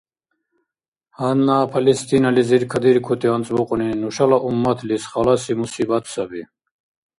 Гьанна 1.17 1.57
Палестинализир 1.73 2.63
кадиркути 2.71 3.27
анцӀбукьуни 3.35 3.87
нушала 4.01 4.37
умматлис 4.47 5.03
халаси 5.11 5.53
мусибат 5.59 6.03
саби. 6.13 6.41